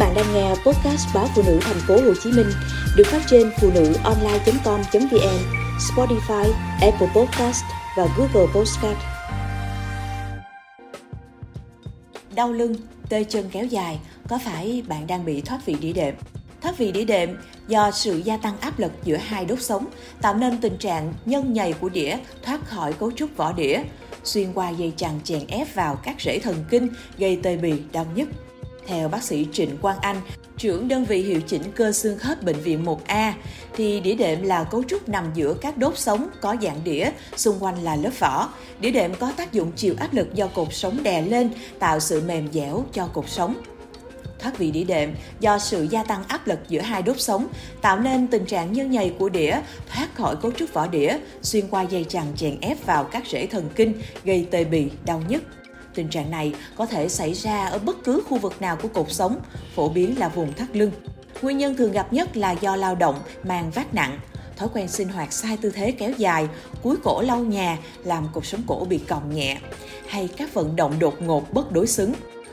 bạn 0.00 0.14
đang 0.14 0.34
nghe 0.34 0.48
podcast 0.48 1.14
báo 1.14 1.28
phụ 1.34 1.42
nữ 1.46 1.58
thành 1.62 1.80
phố 1.88 1.94
Hồ 1.94 2.14
Chí 2.22 2.32
Minh 2.32 2.50
được 2.96 3.06
phát 3.06 3.22
trên 3.26 3.50
phụ 3.60 3.70
nữ 3.74 3.94
online.com.vn, 4.04 5.38
Spotify, 5.78 6.52
Apple 6.80 7.08
Podcast 7.14 7.64
và 7.96 8.06
Google 8.16 8.52
Podcast. 8.54 8.98
Đau 12.34 12.52
lưng, 12.52 12.74
tê 13.08 13.24
chân 13.24 13.48
kéo 13.52 13.64
dài, 13.64 14.00
có 14.28 14.38
phải 14.44 14.82
bạn 14.88 15.06
đang 15.06 15.24
bị 15.24 15.40
thoát 15.40 15.66
vị 15.66 15.76
đĩa 15.80 15.92
đệm? 15.92 16.14
Thoát 16.60 16.78
vị 16.78 16.92
đĩa 16.92 17.04
đệm 17.04 17.38
do 17.68 17.90
sự 17.90 18.16
gia 18.24 18.36
tăng 18.36 18.60
áp 18.60 18.78
lực 18.78 18.92
giữa 19.04 19.16
hai 19.16 19.44
đốt 19.44 19.62
sống 19.62 19.86
tạo 20.22 20.34
nên 20.34 20.60
tình 20.60 20.76
trạng 20.76 21.12
nhân 21.26 21.52
nhầy 21.52 21.72
của 21.72 21.88
đĩa 21.88 22.16
thoát 22.42 22.68
khỏi 22.68 22.92
cấu 22.92 23.10
trúc 23.10 23.36
vỏ 23.36 23.52
đĩa, 23.52 23.82
xuyên 24.24 24.52
qua 24.52 24.70
dây 24.70 24.92
chằng 24.96 25.20
chèn 25.24 25.46
ép 25.48 25.74
vào 25.74 25.96
các 25.96 26.20
rễ 26.20 26.38
thần 26.38 26.64
kinh 26.70 26.88
gây 27.18 27.40
tê 27.42 27.56
bì, 27.56 27.72
đau 27.92 28.06
nhức. 28.14 28.28
Theo 28.90 29.08
bác 29.08 29.22
sĩ 29.22 29.46
Trịnh 29.52 29.76
Quang 29.76 29.98
Anh, 30.00 30.20
trưởng 30.56 30.88
đơn 30.88 31.04
vị 31.04 31.22
hiệu 31.22 31.40
chỉnh 31.40 31.62
cơ 31.74 31.92
xương 31.92 32.18
khớp 32.18 32.42
bệnh 32.42 32.60
viện 32.60 32.84
1A, 32.84 33.32
thì 33.74 34.00
đĩa 34.00 34.14
đệm 34.14 34.42
là 34.42 34.64
cấu 34.64 34.82
trúc 34.82 35.08
nằm 35.08 35.30
giữa 35.34 35.54
các 35.60 35.76
đốt 35.76 35.98
sống 35.98 36.28
có 36.40 36.56
dạng 36.62 36.80
đĩa, 36.84 37.10
xung 37.36 37.58
quanh 37.60 37.82
là 37.82 37.96
lớp 37.96 38.10
vỏ. 38.18 38.48
Đĩa 38.80 38.90
đệm 38.90 39.14
có 39.14 39.32
tác 39.36 39.52
dụng 39.52 39.72
chịu 39.76 39.94
áp 39.98 40.14
lực 40.14 40.34
do 40.34 40.46
cột 40.46 40.68
sống 40.70 41.02
đè 41.02 41.22
lên, 41.22 41.50
tạo 41.78 42.00
sự 42.00 42.22
mềm 42.26 42.52
dẻo 42.52 42.84
cho 42.92 43.06
cột 43.06 43.28
sống 43.28 43.62
thoát 44.38 44.58
vị 44.58 44.70
đĩa 44.70 44.84
đệm 44.84 45.14
do 45.40 45.58
sự 45.58 45.82
gia 45.90 46.02
tăng 46.02 46.24
áp 46.28 46.46
lực 46.46 46.58
giữa 46.68 46.80
hai 46.80 47.02
đốt 47.02 47.20
sống, 47.20 47.46
tạo 47.82 48.00
nên 48.00 48.26
tình 48.26 48.44
trạng 48.44 48.72
nhân 48.72 48.90
nhầy 48.90 49.14
của 49.18 49.28
đĩa 49.28 49.60
thoát 49.88 50.14
khỏi 50.14 50.36
cấu 50.36 50.52
trúc 50.52 50.72
vỏ 50.72 50.86
đĩa, 50.86 51.16
xuyên 51.42 51.68
qua 51.68 51.82
dây 51.82 52.04
chằng 52.04 52.26
chèn 52.36 52.60
ép 52.60 52.86
vào 52.86 53.04
các 53.04 53.22
rễ 53.26 53.46
thần 53.46 53.68
kinh, 53.76 53.94
gây 54.24 54.46
tê 54.50 54.64
bì, 54.64 54.88
đau 55.04 55.22
nhức. 55.28 55.42
Tình 56.00 56.08
trạng 56.08 56.30
này 56.30 56.54
có 56.76 56.86
thể 56.86 57.08
xảy 57.08 57.32
ra 57.34 57.66
ở 57.66 57.78
bất 57.78 58.04
cứ 58.04 58.22
khu 58.28 58.38
vực 58.38 58.62
nào 58.62 58.76
của 58.76 58.88
cột 58.88 59.12
sống, 59.12 59.40
phổ 59.74 59.88
biến 59.88 60.18
là 60.18 60.28
vùng 60.28 60.52
thắt 60.52 60.76
lưng. 60.76 60.90
Nguyên 61.42 61.58
nhân 61.58 61.76
thường 61.76 61.92
gặp 61.92 62.12
nhất 62.12 62.36
là 62.36 62.52
do 62.52 62.76
lao 62.76 62.94
động, 62.94 63.20
mang 63.44 63.70
vác 63.70 63.94
nặng, 63.94 64.18
thói 64.56 64.68
quen 64.74 64.88
sinh 64.88 65.08
hoạt 65.08 65.32
sai 65.32 65.56
tư 65.56 65.70
thế 65.70 65.92
kéo 65.92 66.10
dài, 66.18 66.48
cúi 66.82 66.96
cổ 67.02 67.22
lau 67.22 67.38
nhà 67.38 67.78
làm 68.04 68.28
cột 68.32 68.46
sống 68.46 68.60
cổ 68.66 68.86
bị 68.88 68.98
còng 68.98 69.34
nhẹ, 69.34 69.58
hay 70.08 70.28
các 70.36 70.54
vận 70.54 70.76
động 70.76 70.98
đột 70.98 71.22
ngột 71.22 71.52
bất 71.52 71.72
đối 71.72 71.86
xứng. 71.86 72.12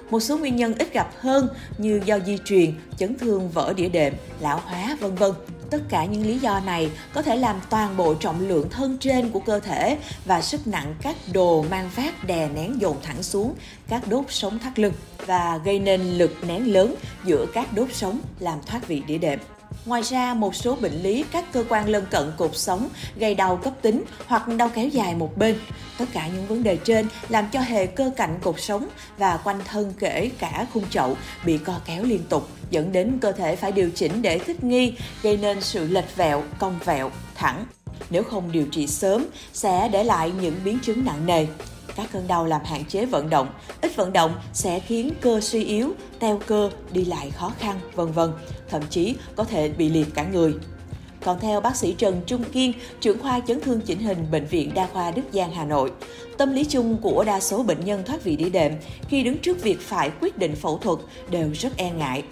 Một 0.09 0.19
số 0.19 0.37
nguyên 0.37 0.55
nhân 0.55 0.73
ít 0.79 0.93
gặp 0.93 1.11
hơn 1.17 1.47
như 1.77 2.01
do 2.05 2.19
di 2.19 2.37
truyền, 2.45 2.73
chấn 2.97 3.17
thương 3.17 3.49
vỡ 3.49 3.73
đĩa 3.77 3.89
đệm, 3.89 4.13
lão 4.39 4.61
hóa 4.65 4.97
vân 4.99 5.15
vân. 5.15 5.31
Tất 5.69 5.81
cả 5.89 6.05
những 6.05 6.25
lý 6.25 6.39
do 6.39 6.59
này 6.59 6.91
có 7.13 7.21
thể 7.21 7.35
làm 7.35 7.55
toàn 7.69 7.97
bộ 7.97 8.13
trọng 8.13 8.47
lượng 8.47 8.69
thân 8.69 8.97
trên 8.97 9.29
của 9.29 9.39
cơ 9.39 9.59
thể 9.59 9.97
và 10.25 10.41
sức 10.41 10.67
nặng 10.67 10.95
các 11.01 11.15
đồ 11.33 11.65
mang 11.69 11.89
vác 11.95 12.23
đè 12.23 12.49
nén 12.55 12.81
dồn 12.81 12.97
thẳng 13.03 13.23
xuống 13.23 13.53
các 13.87 14.07
đốt 14.07 14.25
sống 14.29 14.59
thắt 14.59 14.79
lưng 14.79 14.93
và 15.25 15.59
gây 15.65 15.79
nên 15.79 16.01
lực 16.01 16.35
nén 16.47 16.73
lớn 16.73 16.95
giữa 17.25 17.45
các 17.53 17.73
đốt 17.73 17.89
sống 17.93 18.19
làm 18.39 18.59
thoát 18.65 18.87
vị 18.87 19.01
đĩa 19.07 19.17
đệm. 19.17 19.39
Ngoài 19.85 20.01
ra, 20.01 20.33
một 20.33 20.55
số 20.55 20.75
bệnh 20.75 21.01
lý 21.03 21.25
các 21.31 21.45
cơ 21.53 21.63
quan 21.69 21.89
lân 21.89 22.05
cận 22.11 22.31
cột 22.37 22.57
sống 22.57 22.89
gây 23.15 23.35
đau 23.35 23.57
cấp 23.57 23.73
tính 23.81 24.03
hoặc 24.25 24.47
đau 24.47 24.69
kéo 24.69 24.87
dài 24.87 25.15
một 25.15 25.37
bên. 25.37 25.55
Tất 25.97 26.05
cả 26.13 26.27
những 26.27 26.47
vấn 26.47 26.63
đề 26.63 26.77
trên 26.77 27.07
làm 27.29 27.45
cho 27.51 27.59
hệ 27.59 27.85
cơ 27.85 28.11
cạnh 28.17 28.39
cột 28.41 28.55
sống 28.59 28.87
và 29.17 29.37
quanh 29.37 29.59
thân 29.67 29.93
kể 29.99 30.31
cả 30.39 30.65
khung 30.73 30.89
chậu 30.89 31.17
bị 31.45 31.57
co 31.57 31.73
kéo 31.85 32.03
liên 32.03 32.23
tục, 32.29 32.47
dẫn 32.69 32.91
đến 32.91 33.17
cơ 33.21 33.31
thể 33.31 33.55
phải 33.55 33.71
điều 33.71 33.89
chỉnh 33.89 34.21
để 34.21 34.39
thích 34.39 34.63
nghi, 34.63 34.93
gây 35.23 35.37
nên 35.37 35.61
sự 35.61 35.87
lệch 35.87 36.15
vẹo, 36.15 36.43
cong 36.59 36.79
vẹo, 36.85 37.11
thẳng. 37.35 37.65
Nếu 38.09 38.23
không 38.23 38.51
điều 38.51 38.65
trị 38.71 38.87
sớm, 38.87 39.25
sẽ 39.53 39.89
để 39.89 40.03
lại 40.03 40.31
những 40.41 40.55
biến 40.63 40.79
chứng 40.79 41.05
nặng 41.05 41.25
nề 41.25 41.45
các 41.97 42.09
cơn 42.11 42.27
đau 42.27 42.45
làm 42.45 42.61
hạn 42.65 42.85
chế 42.85 43.05
vận 43.05 43.29
động. 43.29 43.47
Ít 43.81 43.95
vận 43.95 44.13
động 44.13 44.35
sẽ 44.53 44.79
khiến 44.79 45.11
cơ 45.21 45.41
suy 45.41 45.63
yếu, 45.63 45.93
teo 46.19 46.39
cơ, 46.47 46.69
đi 46.91 47.05
lại 47.05 47.31
khó 47.31 47.51
khăn, 47.59 47.79
vân 47.95 48.11
vân. 48.11 48.31
Thậm 48.69 48.81
chí 48.89 49.15
có 49.35 49.43
thể 49.43 49.69
bị 49.69 49.89
liệt 49.89 50.07
cả 50.15 50.23
người. 50.23 50.53
Còn 51.27 51.39
theo 51.39 51.61
bác 51.61 51.75
sĩ 51.75 51.95
Trần 51.97 52.21
Trung 52.25 52.43
Kiên, 52.43 52.73
trưởng 53.01 53.19
khoa 53.21 53.39
chấn 53.39 53.61
thương 53.61 53.81
chỉnh 53.81 53.99
hình 53.99 54.17
Bệnh 54.31 54.45
viện 54.45 54.71
Đa 54.73 54.87
khoa 54.93 55.11
Đức 55.11 55.21
Giang 55.33 55.51
Hà 55.51 55.65
Nội, 55.65 55.91
tâm 56.37 56.53
lý 56.53 56.65
chung 56.65 56.97
của 57.01 57.23
đa 57.23 57.39
số 57.39 57.63
bệnh 57.63 57.85
nhân 57.85 58.03
thoát 58.05 58.23
vị 58.23 58.35
đĩa 58.35 58.49
đệm 58.49 58.71
khi 59.07 59.23
đứng 59.23 59.37
trước 59.37 59.63
việc 59.63 59.81
phải 59.81 60.11
quyết 60.21 60.37
định 60.37 60.55
phẫu 60.55 60.77
thuật 60.77 60.99
đều 61.29 61.49
rất 61.53 61.77
e 61.77 61.91
ngại. 61.91 62.23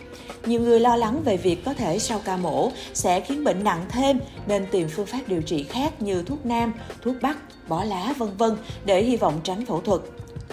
Nhiều 0.45 0.61
người 0.61 0.79
lo 0.79 0.95
lắng 0.95 1.21
về 1.25 1.37
việc 1.37 1.65
có 1.65 1.73
thể 1.73 1.99
sau 1.99 2.21
ca 2.25 2.37
mổ 2.37 2.71
sẽ 2.93 3.19
khiến 3.19 3.43
bệnh 3.43 3.63
nặng 3.63 3.85
thêm 3.89 4.19
nên 4.47 4.65
tìm 4.71 4.87
phương 4.89 5.05
pháp 5.05 5.21
điều 5.27 5.41
trị 5.41 5.63
khác 5.63 6.01
như 6.01 6.23
thuốc 6.23 6.45
nam, 6.45 6.73
thuốc 7.01 7.15
bắc, 7.21 7.37
bó 7.67 7.83
lá 7.83 8.13
vân 8.17 8.29
vân 8.37 8.57
để 8.85 9.03
hy 9.03 9.17
vọng 9.17 9.39
tránh 9.43 9.65
phẫu 9.65 9.81
thuật. 9.81 10.01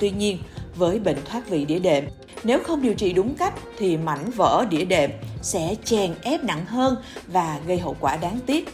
Tuy 0.00 0.10
nhiên, 0.10 0.38
với 0.76 0.98
bệnh 0.98 1.18
thoát 1.24 1.48
vị 1.48 1.64
đĩa 1.64 1.78
đệm, 1.78 2.04
nếu 2.44 2.60
không 2.62 2.82
điều 2.82 2.94
trị 2.94 3.12
đúng 3.12 3.34
cách 3.34 3.54
thì 3.78 3.96
mảnh 3.96 4.30
vỡ 4.30 4.66
đĩa 4.70 4.84
đệm 4.84 5.10
sẽ 5.42 5.74
chèn 5.84 6.14
ép 6.22 6.44
nặng 6.44 6.66
hơn 6.66 6.96
và 7.26 7.60
gây 7.66 7.78
hậu 7.78 7.96
quả 8.00 8.16
đáng 8.16 8.38
tiếc. 8.46 8.68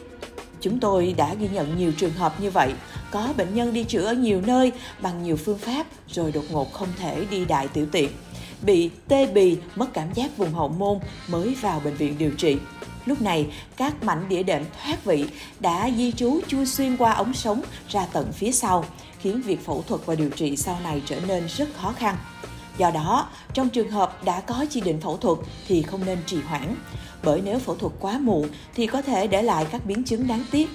Chúng 0.61 0.81
tôi 0.81 1.15
đã 1.17 1.35
ghi 1.35 1.49
nhận 1.53 1.79
nhiều 1.79 1.93
trường 1.93 2.13
hợp 2.13 2.41
như 2.41 2.51
vậy, 2.51 2.73
có 3.11 3.29
bệnh 3.37 3.55
nhân 3.55 3.73
đi 3.73 3.85
chữa 3.85 4.05
ở 4.05 4.13
nhiều 4.13 4.41
nơi 4.47 4.73
bằng 5.03 5.23
nhiều 5.23 5.37
phương 5.37 5.59
pháp 5.59 5.87
rồi 6.09 6.33
đột 6.33 6.45
ngột 6.51 6.73
không 6.73 6.89
thể 6.99 7.25
đi 7.31 7.45
đại 7.45 7.69
tiểu 7.69 7.87
tiện 7.93 8.11
bị 8.63 8.91
tê 9.09 9.27
bì, 9.27 9.57
mất 9.75 9.87
cảm 9.93 10.13
giác 10.15 10.37
vùng 10.37 10.55
hậu 10.55 10.69
môn 10.69 10.99
mới 11.29 11.57
vào 11.61 11.81
bệnh 11.85 11.95
viện 11.95 12.19
điều 12.19 12.31
trị. 12.31 12.57
Lúc 13.07 13.23
này, 13.23 13.47
các 13.77 14.05
mảnh 14.05 14.29
đĩa 14.29 14.43
đệm 14.43 14.65
thoát 14.83 15.05
vị 15.05 15.25
đã 15.61 15.91
di 15.97 16.13
trú 16.13 16.41
chui 16.49 16.67
xuyên 16.67 16.97
qua 16.97 17.13
ống 17.13 17.35
sống 17.35 17.63
ra 17.89 18.07
tận 18.13 18.33
phía 18.33 18.53
sau, 18.53 18.85
khiến 19.19 19.43
việc 19.43 19.65
phẫu 19.65 19.85
thuật 19.89 20.01
và 20.07 20.15
điều 20.15 20.31
trị 20.31 20.57
sau 20.57 20.79
này 20.85 21.03
trở 21.07 21.21
nên 21.29 21.47
rất 21.57 21.69
khó 21.75 21.93
khăn. 21.93 22.17
Do 22.79 22.91
đó, 22.91 23.29
trong 23.55 23.69
trường 23.69 23.91
hợp 23.91 24.25
đã 24.25 24.41
có 24.41 24.67
chỉ 24.71 24.81
định 24.81 25.01
phẫu 25.01 25.17
thuật 25.17 25.39
thì 25.69 25.83
không 25.83 26.07
nên 26.07 26.19
trì 26.27 26.41
hoãn, 26.41 26.75
bởi 27.25 27.41
nếu 27.45 27.59
phẫu 27.59 27.75
thuật 27.75 27.93
quá 28.01 28.19
muộn 28.19 28.49
thì 28.75 28.87
có 28.87 29.03
thể 29.03 29.27
để 29.27 29.43
lại 29.43 29.67
các 29.71 29.87
biến 29.87 30.05
chứng 30.05 30.27
đáng 30.27 30.45
tiếc. 30.51 30.69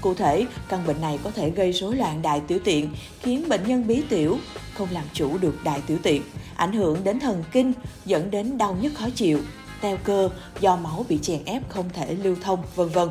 Cụ 0.00 0.14
thể, 0.14 0.46
căn 0.68 0.86
bệnh 0.86 1.00
này 1.00 1.18
có 1.24 1.30
thể 1.30 1.50
gây 1.50 1.72
rối 1.72 1.96
loạn 1.96 2.22
đại 2.22 2.40
tiểu 2.40 2.58
tiện, 2.64 2.94
khiến 3.22 3.48
bệnh 3.48 3.66
nhân 3.66 3.86
bí 3.86 4.02
tiểu, 4.08 4.38
không 4.74 4.88
làm 4.90 5.04
chủ 5.12 5.38
được 5.38 5.64
đại 5.64 5.80
tiểu 5.86 5.98
tiện, 6.02 6.22
ảnh 6.56 6.72
hưởng 6.72 7.04
đến 7.04 7.20
thần 7.20 7.44
kinh, 7.52 7.72
dẫn 8.06 8.30
đến 8.30 8.58
đau 8.58 8.76
nhức 8.80 8.94
khó 8.94 9.06
chịu, 9.14 9.40
teo 9.80 9.96
cơ 10.04 10.30
do 10.60 10.76
máu 10.76 11.04
bị 11.08 11.18
chèn 11.22 11.44
ép 11.44 11.68
không 11.68 11.90
thể 11.92 12.14
lưu 12.14 12.36
thông, 12.42 12.62
vân 12.76 12.88
vân. 12.88 13.08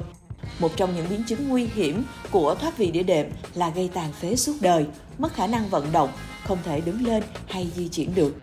Một 0.59 0.71
trong 0.75 0.95
những 0.95 1.05
biến 1.09 1.23
chứng 1.27 1.49
nguy 1.49 1.67
hiểm 1.75 2.03
của 2.31 2.55
thoát 2.55 2.77
vị 2.77 2.91
đĩa 2.91 3.03
đệm 3.03 3.25
là 3.53 3.69
gây 3.69 3.89
tàn 3.93 4.13
phế 4.13 4.35
suốt 4.35 4.53
đời, 4.61 4.85
mất 5.17 5.33
khả 5.33 5.47
năng 5.47 5.69
vận 5.69 5.91
động, 5.91 6.09
không 6.49 6.63
thể 6.63 6.81
đứng 6.81 7.05
lên 7.05 7.23
hay 7.47 7.67
di 7.75 7.87
chuyển 7.87 8.15
được. 8.15 8.33